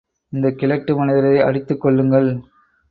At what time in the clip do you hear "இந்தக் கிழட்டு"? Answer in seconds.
0.33-0.95